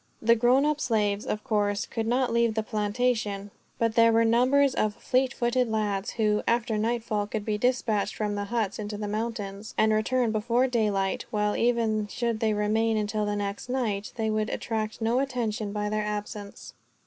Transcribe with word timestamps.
The 0.19 0.33
grown 0.35 0.65
up 0.65 0.81
slaves, 0.81 1.27
of 1.27 1.43
course, 1.43 1.85
could 1.85 2.07
not 2.07 2.33
leave 2.33 2.55
the 2.55 2.63
plantation; 2.63 3.51
but 3.77 3.93
there 3.93 4.11
were 4.11 4.25
numbers 4.25 4.73
of 4.73 4.95
fleet 4.95 5.31
footed 5.31 5.69
lads 5.69 6.13
who, 6.13 6.41
after 6.47 6.75
nightfall, 6.75 7.27
could 7.27 7.45
be 7.45 7.59
dispatched 7.59 8.15
from 8.15 8.33
the 8.33 8.45
huts 8.45 8.79
into 8.79 8.97
the 8.97 9.07
mountains, 9.07 9.75
and 9.77 9.93
return 9.93 10.31
before 10.31 10.65
daylight; 10.65 11.25
while, 11.29 11.55
even 11.55 12.07
should 12.07 12.39
they 12.39 12.55
remain 12.55 12.97
until 12.97 13.27
the 13.27 13.35
next 13.35 13.69
night, 13.69 14.11
they 14.15 14.31
would 14.31 14.49
attract 14.49 15.01
no 15.01 15.19
attention 15.19 15.71
by 15.71 15.87
their 15.87 16.03
absence. 16.03 16.73